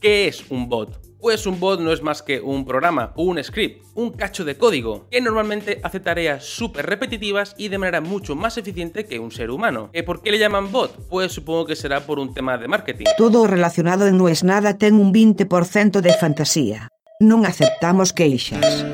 ¿Qué 0.00 0.28
es 0.28 0.50
un 0.50 0.68
bot? 0.68 1.00
Pues 1.20 1.46
un 1.46 1.58
bot 1.58 1.80
no 1.80 1.92
es 1.92 2.00
más 2.00 2.22
que 2.22 2.40
un 2.40 2.64
programa, 2.64 3.12
un 3.16 3.42
script, 3.42 3.84
un 3.94 4.12
cacho 4.12 4.44
de 4.44 4.56
código, 4.56 5.08
que 5.10 5.20
normalmente 5.20 5.80
hace 5.82 5.98
tareas 5.98 6.44
súper 6.44 6.86
repetitivas 6.86 7.56
y 7.58 7.68
de 7.68 7.78
manera 7.78 8.00
mucho 8.00 8.36
más 8.36 8.56
eficiente 8.56 9.04
que 9.04 9.18
un 9.18 9.32
ser 9.32 9.50
humano. 9.50 9.90
¿Y 9.92 10.02
por 10.02 10.22
qué 10.22 10.30
le 10.30 10.38
llaman 10.38 10.70
bot? 10.70 11.08
Pues 11.08 11.32
supongo 11.32 11.66
que 11.66 11.74
será 11.74 12.06
por 12.06 12.20
un 12.20 12.32
tema 12.32 12.56
de 12.56 12.68
marketing. 12.68 13.06
Todo 13.16 13.48
relacionado 13.48 14.06
en 14.06 14.16
No 14.16 14.28
es 14.28 14.44
nada 14.44 14.78
ten 14.78 14.94
un 14.94 15.12
20% 15.12 16.00
de 16.00 16.14
fantasía. 16.14 16.88
Non 17.18 17.42
aceptamos 17.42 18.14
queixas. 18.14 18.86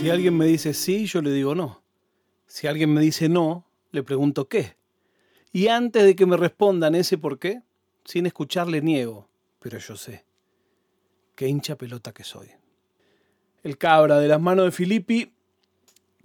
Si 0.00 0.08
alguien 0.08 0.32
me 0.32 0.46
dice 0.46 0.72
sí, 0.72 1.04
yo 1.04 1.20
le 1.20 1.30
digo 1.30 1.54
no. 1.54 1.84
Si 2.46 2.66
alguien 2.66 2.88
me 2.88 3.02
dice 3.02 3.28
no, 3.28 3.69
le 3.92 4.02
pregunto 4.02 4.48
qué. 4.48 4.76
Y 5.52 5.68
antes 5.68 6.04
de 6.04 6.14
que 6.14 6.26
me 6.26 6.36
respondan 6.36 6.94
ese 6.94 7.18
por 7.18 7.38
qué, 7.38 7.62
sin 8.04 8.26
escucharle 8.26 8.80
niego, 8.80 9.28
pero 9.58 9.78
yo 9.78 9.96
sé. 9.96 10.24
Qué 11.34 11.48
hincha 11.48 11.76
pelota 11.76 12.12
que 12.12 12.24
soy. 12.24 12.48
El 13.62 13.78
cabra 13.78 14.18
de 14.18 14.28
las 14.28 14.40
manos 14.40 14.66
de 14.66 14.70
Filippi 14.70 15.32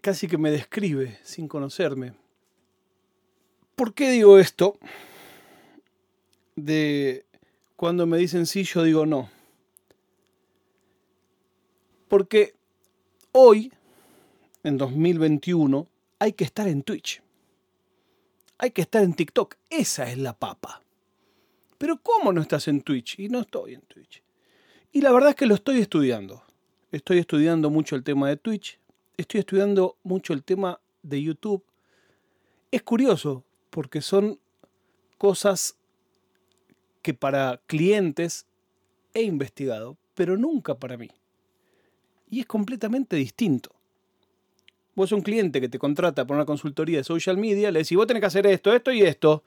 casi 0.01 0.27
que 0.27 0.37
me 0.37 0.51
describe 0.51 1.17
sin 1.23 1.47
conocerme. 1.47 2.13
¿Por 3.75 3.93
qué 3.93 4.11
digo 4.11 4.37
esto? 4.37 4.77
De 6.55 7.25
cuando 7.75 8.05
me 8.05 8.17
dicen 8.17 8.45
sí, 8.45 8.63
yo 8.63 8.83
digo 8.83 9.05
no. 9.05 9.29
Porque 12.07 12.53
hoy, 13.31 13.73
en 14.63 14.77
2021, 14.77 15.87
hay 16.19 16.33
que 16.33 16.43
estar 16.43 16.67
en 16.67 16.83
Twitch. 16.83 17.24
Hay 18.57 18.71
que 18.71 18.81
estar 18.81 19.03
en 19.03 19.13
TikTok. 19.13 19.55
Esa 19.69 20.09
es 20.09 20.17
la 20.17 20.33
papa. 20.33 20.81
Pero 21.77 22.01
¿cómo 22.01 22.31
no 22.31 22.41
estás 22.41 22.67
en 22.67 22.81
Twitch? 22.81 23.19
Y 23.19 23.29
no 23.29 23.41
estoy 23.41 23.73
en 23.73 23.81
Twitch. 23.81 24.23
Y 24.91 25.01
la 25.01 25.11
verdad 25.11 25.31
es 25.31 25.35
que 25.35 25.45
lo 25.45 25.55
estoy 25.55 25.79
estudiando. 25.79 26.43
Estoy 26.91 27.19
estudiando 27.19 27.69
mucho 27.69 27.95
el 27.97 28.03
tema 28.03 28.29
de 28.29 28.37
Twitch. 28.37 28.79
Estoy 29.17 29.41
estudiando 29.41 29.97
mucho 30.03 30.31
el 30.31 30.43
tema 30.43 30.79
de 31.03 31.21
YouTube. 31.21 31.63
Es 32.71 32.81
curioso 32.81 33.43
porque 33.69 34.01
son 34.01 34.39
cosas 35.17 35.77
que 37.01 37.13
para 37.13 37.61
clientes 37.67 38.45
he 39.13 39.23
investigado, 39.23 39.97
pero 40.13 40.37
nunca 40.37 40.79
para 40.79 40.97
mí. 40.97 41.09
Y 42.29 42.39
es 42.39 42.45
completamente 42.45 43.17
distinto. 43.17 43.74
Vos 44.95 45.11
un 45.11 45.21
cliente 45.21 45.61
que 45.61 45.69
te 45.69 45.77
contrata 45.77 46.25
por 46.25 46.35
una 46.35 46.45
consultoría 46.45 46.99
de 46.99 47.03
social 47.03 47.37
media, 47.37 47.71
le 47.71 47.79
decís, 47.79 47.97
vos 47.97 48.07
tenés 48.07 48.21
que 48.21 48.27
hacer 48.27 48.47
esto, 48.47 48.73
esto 48.73 48.91
y 48.91 49.01
esto, 49.01 49.43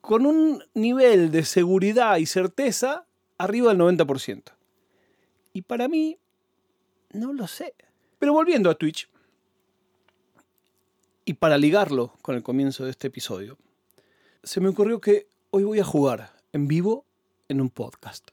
con 0.00 0.26
un 0.26 0.62
nivel 0.74 1.30
de 1.30 1.44
seguridad 1.44 2.16
y 2.18 2.26
certeza 2.26 3.06
arriba 3.38 3.72
del 3.72 3.78
90%. 3.78 4.42
Y 5.52 5.62
para 5.62 5.88
mí, 5.88 6.18
no 7.12 7.32
lo 7.32 7.46
sé. 7.46 7.74
Pero 8.18 8.32
volviendo 8.32 8.68
a 8.68 8.74
Twitch, 8.74 9.08
y 11.24 11.34
para 11.34 11.58
ligarlo 11.58 12.14
con 12.22 12.36
el 12.36 12.42
comienzo 12.42 12.84
de 12.84 12.90
este 12.90 13.08
episodio, 13.08 13.58
se 14.42 14.60
me 14.60 14.70
ocurrió 14.70 15.00
que 15.00 15.28
hoy 15.50 15.64
voy 15.64 15.78
a 15.78 15.84
jugar 15.84 16.32
en 16.52 16.68
vivo 16.68 17.04
en 17.48 17.60
un 17.60 17.70
podcast. 17.70 18.30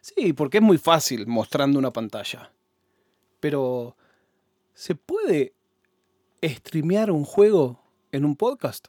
Sí, 0.00 0.32
porque 0.32 0.58
es 0.58 0.62
muy 0.62 0.78
fácil 0.78 1.26
mostrando 1.26 1.78
una 1.78 1.92
pantalla. 1.92 2.50
Pero 3.38 3.96
¿Se 4.74 4.94
puede 4.94 5.54
streamear 6.42 7.10
un 7.10 7.24
juego 7.24 7.82
en 8.12 8.24
un 8.24 8.36
podcast? 8.36 8.88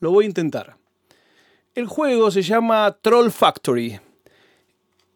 Lo 0.00 0.10
voy 0.10 0.24
a 0.24 0.28
intentar. 0.28 0.76
El 1.74 1.86
juego 1.86 2.30
se 2.30 2.42
llama 2.42 2.98
Troll 3.00 3.30
Factory 3.30 4.00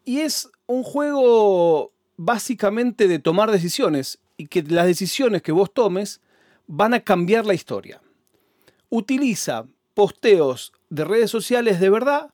y 0.03 0.19
es 0.19 0.49
un 0.65 0.83
juego 0.83 1.91
básicamente 2.15 3.07
de 3.07 3.19
tomar 3.19 3.51
decisiones 3.51 4.19
y 4.37 4.47
que 4.47 4.63
las 4.63 4.85
decisiones 4.85 5.41
que 5.41 5.51
vos 5.51 5.73
tomes 5.73 6.21
van 6.65 6.93
a 6.93 7.01
cambiar 7.01 7.45
la 7.45 7.53
historia. 7.53 8.01
Utiliza 8.89 9.65
posteos 9.93 10.73
de 10.89 11.05
redes 11.05 11.31
sociales 11.31 11.79
de 11.79 11.89
verdad 11.89 12.33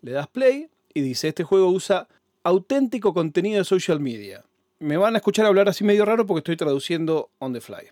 Le 0.00 0.12
das 0.12 0.26
play 0.28 0.68
y 0.92 1.00
dice, 1.00 1.28
este 1.28 1.44
juego 1.44 1.70
usa 1.70 2.08
auténtico 2.42 3.14
contenido 3.14 3.58
de 3.58 3.64
social 3.64 4.00
media. 4.00 4.44
Me 4.80 4.96
van 4.96 5.14
a 5.14 5.18
escuchar 5.18 5.46
hablar 5.46 5.68
así 5.68 5.84
medio 5.84 6.04
raro 6.04 6.26
porque 6.26 6.38
estoy 6.38 6.56
traduciendo 6.56 7.30
on 7.38 7.52
the 7.52 7.60
fly. 7.60 7.86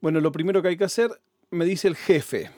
Bueno, 0.00 0.20
lo 0.20 0.30
primero 0.30 0.62
que 0.62 0.68
hay 0.68 0.76
que 0.76 0.84
hacer, 0.84 1.10
me 1.50 1.64
dice 1.64 1.88
el 1.88 1.96
jefe. 1.96 2.50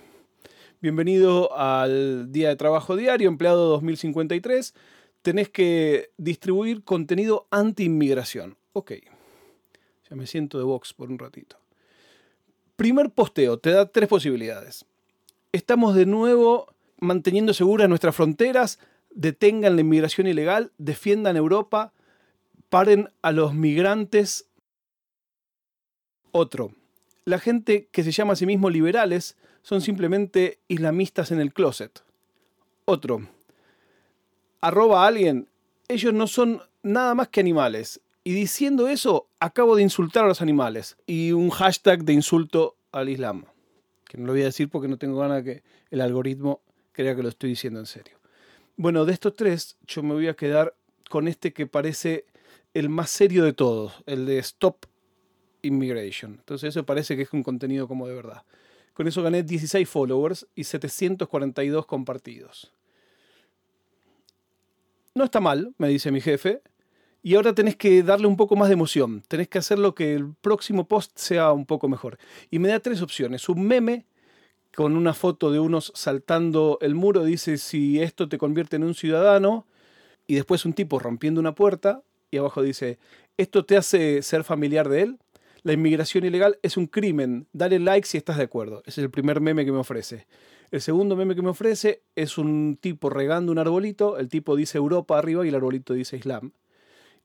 Bienvenido 0.80 1.56
al 1.56 2.32
día 2.32 2.48
de 2.48 2.56
trabajo 2.56 2.96
diario, 2.96 3.28
empleado 3.28 3.68
2053. 3.68 4.74
Tenés 5.22 5.48
que 5.48 6.10
distribuir 6.16 6.82
contenido 6.82 7.46
anti-inmigración. 7.50 8.56
Ok. 8.72 8.92
Ya 10.08 10.16
me 10.16 10.26
siento 10.26 10.58
de 10.58 10.64
Vox 10.64 10.92
por 10.92 11.10
un 11.10 11.18
ratito. 11.18 11.56
Primer 12.76 13.10
posteo, 13.10 13.58
te 13.58 13.70
da 13.70 13.86
tres 13.86 14.08
posibilidades. 14.08 14.84
Estamos 15.52 15.94
de 15.94 16.06
nuevo 16.06 16.66
manteniendo 16.98 17.54
seguras 17.54 17.88
nuestras 17.88 18.16
fronteras, 18.16 18.78
detengan 19.10 19.76
la 19.76 19.82
inmigración 19.82 20.26
ilegal, 20.26 20.72
defiendan 20.78 21.36
Europa, 21.36 21.92
paren 22.68 23.10
a 23.22 23.32
los 23.32 23.54
migrantes. 23.54 24.48
Otro, 26.32 26.72
la 27.24 27.38
gente 27.38 27.88
que 27.92 28.02
se 28.02 28.12
llama 28.12 28.32
a 28.32 28.36
sí 28.36 28.46
mismo 28.46 28.70
liberales 28.70 29.36
son 29.62 29.80
simplemente 29.80 30.58
islamistas 30.68 31.30
en 31.30 31.40
el 31.40 31.52
closet. 31.52 32.02
Otro, 32.84 33.28
arroba 34.60 35.04
a 35.04 35.08
alguien, 35.08 35.48
ellos 35.88 36.12
no 36.14 36.26
son 36.26 36.62
nada 36.82 37.14
más 37.14 37.28
que 37.28 37.40
animales. 37.40 38.00
Y 38.22 38.32
diciendo 38.32 38.88
eso, 38.88 39.26
acabo 39.38 39.76
de 39.76 39.82
insultar 39.82 40.24
a 40.24 40.28
los 40.28 40.42
animales. 40.42 40.96
Y 41.06 41.32
un 41.32 41.50
hashtag 41.50 42.04
de 42.04 42.12
insulto 42.12 42.76
al 42.92 43.08
Islam. 43.08 43.44
Que 44.04 44.18
no 44.18 44.26
lo 44.26 44.32
voy 44.32 44.42
a 44.42 44.46
decir 44.46 44.68
porque 44.68 44.88
no 44.88 44.98
tengo 44.98 45.18
ganas 45.18 45.42
que 45.42 45.62
el 45.90 46.00
algoritmo 46.00 46.60
crea 46.92 47.16
que 47.16 47.22
lo 47.22 47.28
estoy 47.28 47.50
diciendo 47.50 47.80
en 47.80 47.86
serio. 47.86 48.18
Bueno, 48.76 49.04
de 49.04 49.12
estos 49.12 49.36
tres, 49.36 49.76
yo 49.86 50.02
me 50.02 50.14
voy 50.14 50.28
a 50.28 50.34
quedar 50.34 50.74
con 51.08 51.28
este 51.28 51.52
que 51.52 51.66
parece 51.66 52.26
el 52.74 52.88
más 52.88 53.10
serio 53.10 53.44
de 53.44 53.52
todos, 53.52 54.02
el 54.06 54.26
de 54.26 54.38
Stop 54.38 54.86
Immigration. 55.62 56.36
Entonces 56.38 56.70
eso 56.70 56.84
parece 56.84 57.16
que 57.16 57.22
es 57.22 57.32
un 57.32 57.42
contenido 57.42 57.88
como 57.88 58.06
de 58.06 58.14
verdad. 58.14 58.42
Con 58.94 59.08
eso 59.08 59.22
gané 59.22 59.42
16 59.42 59.88
followers 59.88 60.46
y 60.54 60.64
742 60.64 61.86
compartidos. 61.86 62.72
No 65.14 65.24
está 65.24 65.40
mal, 65.40 65.74
me 65.78 65.88
dice 65.88 66.10
mi 66.10 66.20
jefe. 66.20 66.62
Y 67.22 67.34
ahora 67.34 67.54
tenés 67.54 67.76
que 67.76 68.02
darle 68.02 68.26
un 68.26 68.36
poco 68.36 68.56
más 68.56 68.68
de 68.68 68.74
emoción. 68.74 69.22
Tenés 69.28 69.48
que 69.48 69.58
hacerlo 69.58 69.94
que 69.94 70.14
el 70.14 70.34
próximo 70.40 70.86
post 70.86 71.12
sea 71.16 71.52
un 71.52 71.66
poco 71.66 71.88
mejor. 71.88 72.18
Y 72.50 72.58
me 72.58 72.68
da 72.68 72.80
tres 72.80 73.02
opciones. 73.02 73.48
Un 73.48 73.66
meme 73.66 74.06
con 74.74 74.96
una 74.96 75.12
foto 75.12 75.50
de 75.50 75.60
unos 75.60 75.92
saltando 75.94 76.78
el 76.80 76.94
muro. 76.94 77.24
Dice 77.24 77.58
si 77.58 78.00
esto 78.00 78.28
te 78.28 78.38
convierte 78.38 78.76
en 78.76 78.84
un 78.84 78.94
ciudadano. 78.94 79.66
Y 80.26 80.36
después 80.36 80.64
un 80.64 80.72
tipo 80.72 80.98
rompiendo 80.98 81.40
una 81.40 81.54
puerta. 81.54 82.02
Y 82.30 82.38
abajo 82.38 82.62
dice, 82.62 82.98
¿esto 83.36 83.64
te 83.64 83.76
hace 83.76 84.22
ser 84.22 84.44
familiar 84.44 84.88
de 84.88 85.02
él? 85.02 85.18
La 85.62 85.72
inmigración 85.72 86.24
ilegal 86.24 86.58
es 86.62 86.76
un 86.76 86.86
crimen. 86.86 87.46
Dale 87.52 87.78
like 87.78 88.06
si 88.06 88.16
estás 88.18 88.36
de 88.38 88.44
acuerdo. 88.44 88.82
Ese 88.86 89.00
es 89.00 89.04
el 89.04 89.10
primer 89.10 89.40
meme 89.40 89.64
que 89.64 89.72
me 89.72 89.78
ofrece. 89.78 90.26
El 90.70 90.80
segundo 90.80 91.16
meme 91.16 91.34
que 91.34 91.42
me 91.42 91.50
ofrece 91.50 92.02
es 92.14 92.38
un 92.38 92.78
tipo 92.80 93.10
regando 93.10 93.52
un 93.52 93.58
arbolito. 93.58 94.18
El 94.18 94.28
tipo 94.28 94.56
dice 94.56 94.78
Europa 94.78 95.18
arriba 95.18 95.44
y 95.44 95.48
el 95.48 95.54
arbolito 95.54 95.94
dice 95.94 96.16
Islam. 96.16 96.52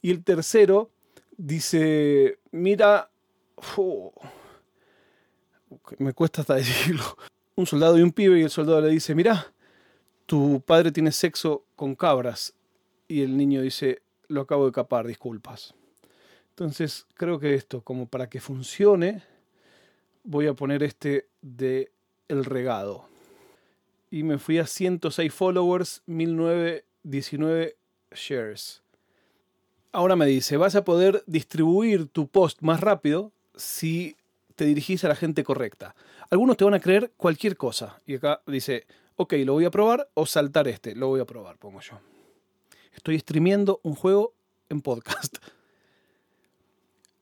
Y 0.01 0.11
el 0.11 0.23
tercero 0.23 0.91
dice, 1.37 2.39
mira, 2.51 3.09
me 5.99 6.13
cuesta 6.13 6.41
hasta 6.41 6.55
decirlo. 6.55 7.03
Un 7.55 7.65
soldado 7.65 7.97
y 7.97 8.01
un 8.01 8.11
pibe 8.11 8.39
y 8.39 8.43
el 8.43 8.49
soldado 8.49 8.81
le 8.81 8.89
dice, 8.89 9.15
mira, 9.15 9.53
tu 10.25 10.61
padre 10.65 10.91
tiene 10.91 11.11
sexo 11.11 11.65
con 11.75 11.95
cabras. 11.95 12.53
Y 13.07 13.21
el 13.21 13.38
niño 13.38 13.61
dice, 13.61 14.01
lo 14.27 14.41
acabo 14.41 14.65
de 14.65 14.71
capar, 14.71 15.07
disculpas. 15.07 15.75
Entonces 16.57 17.05
creo 17.15 17.37
que 17.37 17.53
esto, 17.53 17.81
como 17.81 18.07
para 18.07 18.29
que 18.29 18.39
funcione, 18.39 19.21
voy 20.23 20.47
a 20.47 20.53
poner 20.53 20.83
este 20.83 21.27
de 21.41 21.91
el 22.29 22.45
regado. 22.45 23.09
y 24.09 24.23
me 24.23 24.37
fui 24.37 24.59
a 24.59 24.65
106 24.65 25.33
followers, 25.33 26.01
1919 26.05 27.75
shares. 28.13 28.81
Ahora 29.91 30.15
me 30.15 30.25
dice, 30.25 30.55
vas 30.55 30.75
a 30.75 30.85
poder 30.85 31.23
distribuir 31.27 32.07
tu 32.07 32.27
post 32.27 32.61
más 32.61 32.79
rápido 32.79 33.33
si 33.57 34.15
te 34.55 34.63
dirigís 34.63 35.03
a 35.03 35.09
la 35.09 35.15
gente 35.15 35.43
correcta. 35.43 35.93
Algunos 36.29 36.55
te 36.55 36.63
van 36.63 36.75
a 36.75 36.79
creer 36.79 37.11
cualquier 37.17 37.57
cosa. 37.57 38.01
Y 38.05 38.15
acá 38.15 38.41
dice, 38.47 38.85
ok, 39.17 39.33
lo 39.43 39.53
voy 39.53 39.65
a 39.65 39.71
probar 39.71 40.09
o 40.13 40.25
saltar 40.25 40.69
este. 40.69 40.95
Lo 40.95 41.07
voy 41.07 41.19
a 41.19 41.25
probar, 41.25 41.57
pongo 41.57 41.81
yo. 41.81 41.99
Estoy 42.93 43.19
streameando 43.19 43.81
un 43.83 43.95
juego 43.95 44.33
en 44.69 44.81
podcast. 44.81 45.37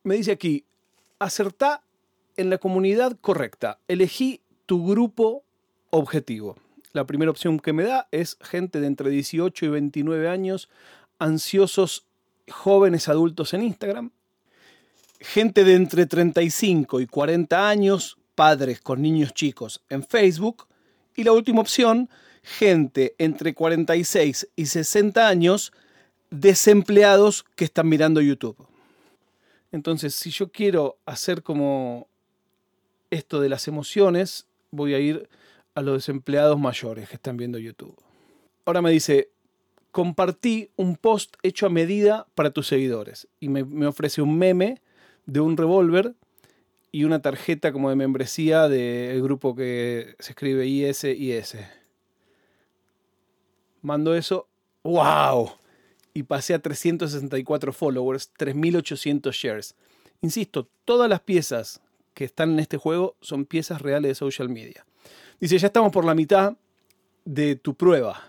Me 0.03 0.15
dice 0.15 0.33
aquí, 0.33 0.65
acertá 1.17 1.81
en 2.35 2.49
la 2.49 2.57
comunidad 2.57 3.17
correcta. 3.21 3.79
Elegí 3.87 4.41
tu 4.65 4.85
grupo 4.85 5.43
objetivo. 5.91 6.57
La 6.91 7.05
primera 7.05 7.31
opción 7.31 7.57
que 7.57 7.71
me 7.71 7.83
da 7.83 8.09
es 8.11 8.37
gente 8.41 8.81
de 8.81 8.87
entre 8.87 9.09
18 9.09 9.65
y 9.65 9.69
29 9.69 10.27
años, 10.27 10.69
ansiosos 11.19 12.05
jóvenes 12.51 13.07
adultos 13.07 13.53
en 13.53 13.63
Instagram, 13.63 14.11
gente 15.21 15.63
de 15.63 15.75
entre 15.75 16.05
35 16.05 16.99
y 16.99 17.07
40 17.07 17.69
años, 17.69 18.17
padres 18.35 18.81
con 18.81 19.01
niños 19.01 19.33
chicos 19.33 19.81
en 19.89 20.03
Facebook, 20.03 20.67
y 21.15 21.23
la 21.23 21.31
última 21.31 21.61
opción, 21.61 22.09
gente 22.41 23.15
entre 23.19 23.53
46 23.53 24.49
y 24.57 24.65
60 24.65 25.27
años, 25.27 25.71
desempleados 26.29 27.45
que 27.55 27.63
están 27.63 27.87
mirando 27.87 28.19
YouTube. 28.19 28.57
Entonces, 29.73 30.13
si 30.13 30.29
yo 30.29 30.51
quiero 30.51 30.99
hacer 31.03 31.41
como 31.41 32.07
esto 33.09 33.41
de 33.41 33.49
las 33.49 33.67
emociones, 33.67 34.45
voy 34.69 34.93
a 34.93 34.99
ir 34.99 35.27
a 35.73 35.81
los 35.81 35.95
desempleados 35.95 36.59
mayores 36.59 37.09
que 37.09 37.15
están 37.15 37.37
viendo 37.37 37.57
YouTube. 37.57 37.97
Ahora 38.65 38.83
me 38.83 38.91
dice, 38.91 39.31
compartí 39.91 40.69
un 40.75 40.95
post 40.95 41.37
hecho 41.41 41.65
a 41.65 41.69
medida 41.69 42.27
para 42.35 42.51
tus 42.51 42.67
seguidores 42.67 43.27
y 43.39 43.49
me, 43.49 43.87
ofrece 43.87 44.21
un 44.21 44.37
meme 44.37 44.79
de 45.25 45.39
un 45.39 45.57
revólver 45.57 46.13
y 46.91 47.05
una 47.05 47.23
tarjeta 47.23 47.73
como 47.73 47.89
de 47.89 47.95
membresía 47.95 48.69
del 48.69 49.23
grupo 49.23 49.55
que 49.55 50.15
se 50.19 50.33
escribe 50.33 50.67
ISIS. 50.67 51.57
Mando 53.81 54.13
eso, 54.13 54.47
¡wow! 54.83 55.62
Y 56.13 56.23
pasé 56.23 56.53
a 56.53 56.59
364 56.59 57.73
followers, 57.73 58.29
3800 58.37 59.35
shares. 59.35 59.75
Insisto, 60.21 60.69
todas 60.85 61.09
las 61.09 61.21
piezas 61.21 61.81
que 62.13 62.25
están 62.25 62.51
en 62.51 62.59
este 62.59 62.77
juego 62.77 63.15
son 63.21 63.45
piezas 63.45 63.81
reales 63.81 64.09
de 64.09 64.15
social 64.15 64.49
media. 64.49 64.85
Dice, 65.39 65.57
ya 65.57 65.67
estamos 65.67 65.91
por 65.91 66.05
la 66.05 66.15
mitad 66.15 66.55
de 67.25 67.55
tu 67.55 67.75
prueba. 67.75 68.21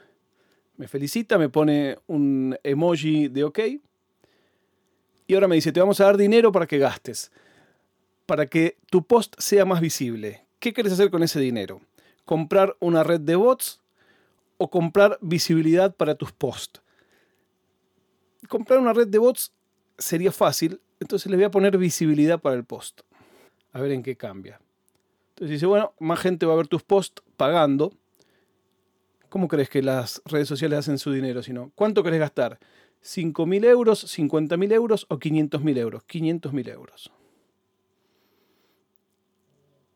Me 0.77 0.89
felicita, 0.89 1.39
me 1.39 1.49
pone 1.49 1.99
un 2.07 2.57
emoji 2.63 3.29
de 3.29 3.45
ok. 3.45 3.59
Y 5.27 5.35
ahora 5.35 5.49
me 5.49 5.55
dice, 5.55 5.73
te 5.73 5.81
vamos 5.81 6.01
a 6.01 6.05
dar 6.05 6.17
dinero 6.17 6.53
para 6.53 6.67
que 6.67 6.79
gastes, 6.79 7.31
para 8.27 8.47
que 8.47 8.77
tu 8.91 9.05
post 9.07 9.35
sea 9.39 9.65
más 9.65 9.81
visible. 9.81 10.45
¿Qué 10.59 10.73
quieres 10.73 10.93
hacer 10.93 11.11
con 11.11 11.23
ese 11.23 11.41
dinero? 11.41 11.81
¿Comprar 12.25 12.77
una 12.81 13.05
red 13.05 13.21
de 13.21 13.37
bots 13.37 13.81
o 14.59 14.71
comprar 14.71 15.19
visibilidad 15.21 15.95
para 15.95 16.15
tus 16.15 16.33
posts? 16.33 16.81
Comprar 18.49 18.79
una 18.79 18.93
red 18.93 19.09
de 19.09 19.19
bots 19.19 19.53
sería 19.99 20.33
fácil, 20.33 20.81
entonces 21.01 21.31
le 21.31 21.37
voy 21.37 21.45
a 21.45 21.51
poner 21.51 21.77
visibilidad 21.79 22.41
para 22.41 22.57
el 22.57 22.65
post. 22.65 23.01
A 23.73 23.81
ver 23.81 23.93
en 23.93 24.03
qué 24.03 24.17
cambia. 24.17 24.61
Entonces 25.31 25.51
dice, 25.51 25.67
bueno, 25.67 25.95
más 25.99 26.21
gente 26.21 26.47
va 26.47 26.53
a 26.53 26.57
ver 26.57 26.69
tus 26.69 26.83
posts 26.83 27.23
pagando. 27.37 27.93
¿Cómo 29.29 29.49
crees 29.49 29.69
que 29.69 29.83
las 29.83 30.23
redes 30.27 30.47
sociales 30.47 30.79
hacen 30.79 30.99
su 30.99 31.11
dinero? 31.11 31.43
Sino, 31.43 31.73
¿cuánto 31.75 32.05
querés 32.05 32.21
gastar? 32.21 32.61
¿5.000 33.03 33.65
euros, 33.65 34.17
50.000 34.17 34.73
euros 34.73 35.07
o 35.09 35.19
500.000 35.19 35.79
euros? 35.79 36.05
500.000 36.07 36.69
euros. 36.71 37.13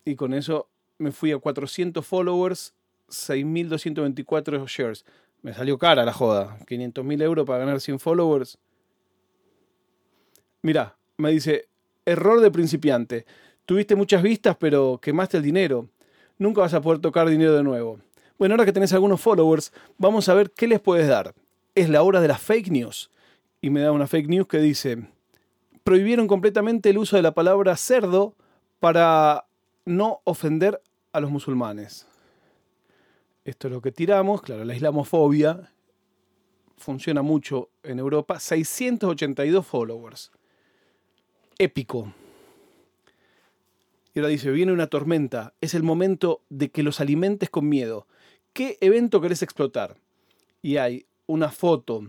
Y 0.05 0.17
con 0.17 0.35
eso 0.35 0.69
me 0.99 1.13
fui 1.13 1.31
a 1.33 1.39
400 1.39 2.05
followers, 2.05 2.75
6.224 3.09 4.67
shares. 4.67 5.05
Me 5.43 5.55
salió 5.55 5.79
cara 5.79 6.05
la 6.05 6.13
joda. 6.13 6.59
500.000 6.67 7.23
euros 7.23 7.47
para 7.47 7.61
ganar 7.61 7.81
100 7.81 7.99
followers. 7.99 8.59
Mira, 10.63 10.97
me 11.17 11.31
dice, 11.31 11.69
error 12.05 12.41
de 12.41 12.51
principiante. 12.51 13.27
Tuviste 13.65 13.95
muchas 13.95 14.23
vistas, 14.23 14.57
pero 14.59 14.99
quemaste 15.01 15.37
el 15.37 15.43
dinero. 15.43 15.89
Nunca 16.39 16.63
vas 16.63 16.75
a 16.75 16.81
poder 16.81 17.01
tocar 17.01 17.29
dinero 17.29 17.55
de 17.55 17.63
nuevo. 17.63 18.01
Bueno, 18.39 18.55
ahora 18.55 18.65
que 18.65 18.73
tenés 18.73 18.93
algunos 18.93 19.21
followers, 19.21 19.73
vamos 19.99 20.29
a 20.29 20.35
ver 20.35 20.51
qué 20.51 20.67
les 20.67 20.81
puedes 20.81 21.09
dar. 21.09 21.35
Es 21.75 21.89
la 21.89 22.03
hora 22.03 22.21
de 22.21 22.29
las 22.29 22.41
fake 22.41 22.71
news. 22.71 23.11
Y 23.61 23.71
me 23.71 23.81
da 23.81 23.93
una 23.93 24.07
fake 24.07 24.29
news 24.29 24.47
que 24.47 24.59
dice, 24.59 25.09
prohibieron 25.83 26.29
completamente 26.29 26.91
el 26.91 26.99
uso 26.99 27.17
de 27.17 27.23
la 27.23 27.33
palabra 27.33 27.77
cerdo 27.77 28.35
para 28.79 29.47
no 29.85 30.21
ofender 30.25 30.81
a 31.13 31.21
los 31.21 31.31
musulmanes. 31.31 32.07
Esto 33.49 33.69
es 33.69 33.73
lo 33.73 33.81
que 33.81 33.93
tiramos, 33.93 34.43
claro, 34.43 34.63
la 34.67 34.75
islamofobia 34.75 35.73
funciona 36.77 37.23
mucho 37.23 37.71
en 37.83 37.99
Europa. 37.99 38.39
682 38.39 39.67
followers. 39.67 40.31
Épico. 41.57 42.13
Y 44.13 44.19
ahora 44.19 44.29
dice, 44.29 44.51
viene 44.51 44.73
una 44.73 44.89
tormenta, 44.89 45.55
es 45.63 45.73
el 45.73 45.83
momento 45.83 46.43
de 46.51 46.69
que 46.69 46.83
los 46.83 47.01
alimentes 47.01 47.49
con 47.49 47.67
miedo. 47.67 48.07
¿Qué 48.53 48.77
evento 48.83 49.19
querés 49.23 49.41
explotar? 49.41 49.97
Y 50.61 50.77
hay 50.77 51.07
una 51.25 51.49
foto 51.51 52.03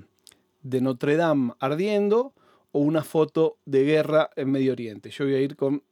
de 0.62 0.82
Notre 0.82 1.16
Dame 1.16 1.54
ardiendo 1.60 2.34
o 2.74 2.80
una 2.80 3.06
foto 3.06 3.56
de 3.64 3.86
guerra 3.86 4.30
en 4.36 4.52
Medio 4.52 4.74
Oriente. 4.74 5.10
Yo 5.10 5.24
voy 5.24 5.36
a 5.36 5.40
ir 5.40 5.56
con 5.56 5.84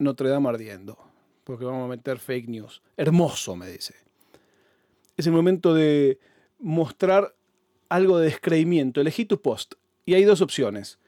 Notre 0.00 0.28
Dame 0.28 0.48
ardiendo, 0.48 0.98
porque 1.44 1.64
vamos 1.64 1.84
a 1.84 1.88
meter 1.88 2.18
fake 2.18 2.48
news. 2.48 2.82
Hermoso, 2.96 3.54
me 3.54 3.68
dice. 3.68 4.07
Es 5.18 5.26
el 5.26 5.32
momento 5.32 5.74
de 5.74 6.18
mostrar 6.58 7.34
algo 7.90 8.18
de 8.18 8.26
descreimiento. 8.26 9.02
Elegí 9.02 9.26
tu 9.26 9.42
post 9.42 9.74
y 10.06 10.14
hay 10.14 10.24
dos 10.24 10.40
opciones. 10.40 10.98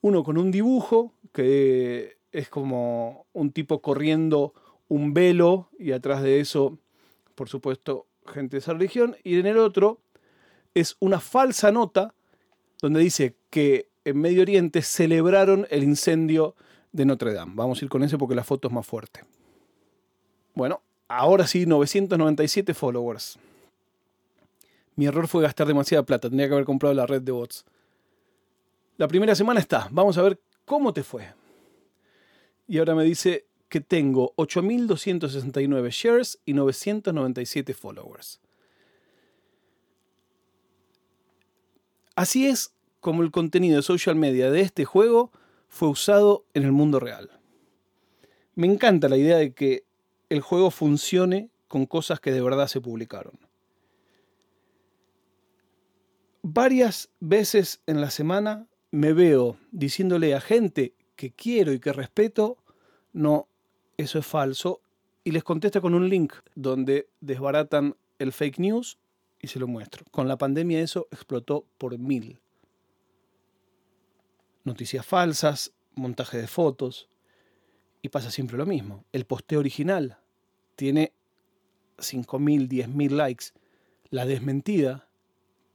Uno 0.00 0.24
con 0.24 0.38
un 0.38 0.50
dibujo 0.50 1.14
que 1.32 2.16
es 2.32 2.48
como 2.48 3.26
un 3.32 3.52
tipo 3.52 3.80
corriendo 3.80 4.54
un 4.88 5.14
velo 5.14 5.68
y 5.78 5.92
atrás 5.92 6.22
de 6.22 6.40
eso, 6.40 6.78
por 7.34 7.48
supuesto, 7.48 8.06
gente 8.26 8.56
de 8.56 8.58
esa 8.58 8.72
religión. 8.72 9.16
Y 9.22 9.38
en 9.38 9.46
el 9.46 9.58
otro 9.58 10.00
es 10.74 10.96
una 10.98 11.20
falsa 11.20 11.70
nota 11.70 12.14
donde 12.80 13.00
dice 13.00 13.36
que 13.50 13.88
en 14.04 14.18
Medio 14.18 14.42
Oriente 14.42 14.82
celebraron 14.82 15.66
el 15.70 15.84
incendio 15.84 16.54
de 16.92 17.04
Notre 17.04 17.34
Dame. 17.34 17.52
Vamos 17.54 17.80
a 17.80 17.84
ir 17.84 17.90
con 17.90 18.02
ese 18.02 18.16
porque 18.16 18.34
la 18.34 18.44
foto 18.44 18.68
es 18.68 18.74
más 18.74 18.86
fuerte. 18.86 19.24
Bueno, 20.54 20.80
ahora 21.06 21.46
sí, 21.46 21.66
997 21.66 22.72
followers. 22.74 23.38
Mi 24.98 25.06
error 25.06 25.28
fue 25.28 25.42
gastar 25.42 25.68
demasiada 25.68 26.04
plata, 26.04 26.28
tendría 26.28 26.48
que 26.48 26.54
haber 26.54 26.66
comprado 26.66 26.92
la 26.92 27.06
red 27.06 27.22
de 27.22 27.30
bots. 27.30 27.64
La 28.96 29.06
primera 29.06 29.36
semana 29.36 29.60
está, 29.60 29.86
vamos 29.92 30.18
a 30.18 30.22
ver 30.22 30.40
cómo 30.64 30.92
te 30.92 31.04
fue 31.04 31.28
y 32.66 32.78
ahora 32.78 32.96
me 32.96 33.04
dice 33.04 33.46
que 33.68 33.80
tengo 33.80 34.34
8.269 34.36 35.88
shares 35.90 36.40
y 36.44 36.52
997 36.52 37.74
followers. 37.74 38.40
Así 42.16 42.48
es 42.48 42.74
como 42.98 43.22
el 43.22 43.30
contenido 43.30 43.76
de 43.76 43.82
social 43.82 44.16
media 44.16 44.50
de 44.50 44.62
este 44.62 44.84
juego 44.84 45.30
fue 45.68 45.88
usado 45.88 46.44
en 46.54 46.64
el 46.64 46.72
mundo 46.72 46.98
real. 46.98 47.30
Me 48.56 48.66
encanta 48.66 49.08
la 49.08 49.16
idea 49.16 49.36
de 49.36 49.52
que 49.52 49.84
el 50.28 50.40
juego 50.40 50.72
funcione 50.72 51.50
con 51.68 51.86
cosas 51.86 52.18
que 52.18 52.32
de 52.32 52.42
verdad 52.42 52.66
se 52.66 52.80
publicaron. 52.80 53.47
Varias 56.42 57.10
veces 57.20 57.82
en 57.86 58.00
la 58.00 58.10
semana 58.10 58.68
me 58.90 59.12
veo 59.12 59.58
diciéndole 59.70 60.34
a 60.34 60.40
gente 60.40 60.94
que 61.16 61.32
quiero 61.32 61.72
y 61.72 61.80
que 61.80 61.92
respeto, 61.92 62.58
no, 63.12 63.48
eso 63.96 64.18
es 64.18 64.26
falso. 64.26 64.80
Y 65.24 65.32
les 65.32 65.44
contesta 65.44 65.80
con 65.80 65.94
un 65.94 66.08
link 66.08 66.32
donde 66.54 67.08
desbaratan 67.20 67.96
el 68.18 68.32
fake 68.32 68.60
news 68.60 68.98
y 69.40 69.48
se 69.48 69.58
lo 69.58 69.66
muestro. 69.66 70.04
Con 70.10 70.28
la 70.28 70.38
pandemia 70.38 70.80
eso 70.80 71.08
explotó 71.10 71.66
por 71.76 71.98
mil. 71.98 72.40
Noticias 74.64 75.04
falsas, 75.04 75.72
montaje 75.94 76.38
de 76.38 76.46
fotos. 76.46 77.08
Y 78.00 78.10
pasa 78.10 78.30
siempre 78.30 78.56
lo 78.56 78.64
mismo. 78.64 79.04
El 79.12 79.24
posteo 79.26 79.58
original 79.58 80.18
tiene 80.76 81.12
5.000, 81.98 82.68
10.000 82.68 83.10
likes. 83.10 83.46
La 84.10 84.24
desmentida 84.24 85.07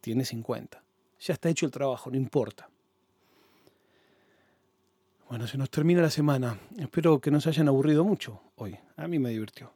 tiene 0.04 0.26
50. 0.26 0.84
Ya 1.22 1.34
está 1.34 1.48
hecho 1.48 1.66
el 1.66 1.72
trabajo, 1.72 2.12
no 2.12 2.18
importa. 2.18 2.70
Bueno, 5.30 5.48
se 5.48 5.58
nos 5.58 5.70
termina 5.70 6.02
la 6.02 6.10
semana. 6.10 6.60
Espero 6.78 7.22
que 7.22 7.32
no 7.32 7.40
se 7.40 7.48
hayan 7.48 7.70
aburrido 7.70 8.04
mucho 8.04 8.42
hoy. 8.58 8.78
A 8.98 9.08
mí 9.08 9.18
me 9.18 9.30
divirtió. 9.30 9.72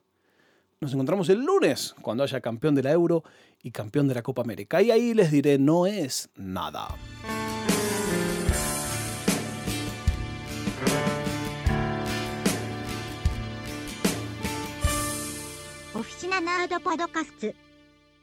Nos 0.81 0.91
encontramos 0.91 1.29
el 1.29 1.43
lunes, 1.43 1.95
cuando 2.01 2.23
haya 2.23 2.41
campeón 2.41 2.75
de 2.75 2.83
la 2.83 2.91
Euro 2.91 3.23
y 3.63 3.71
campeón 3.71 4.09
de 4.09 4.15
la 4.15 4.21
Copa 4.21 4.41
América. 4.41 4.81
Y 4.81 4.91
ahí 4.91 5.13
les 5.13 5.31
diré, 5.31 5.57
no 5.57 5.87
es 5.87 6.29
nada. 6.35 6.89
Oficina 15.93 16.41
Nerd 16.41 16.81
Podcast 16.83 17.66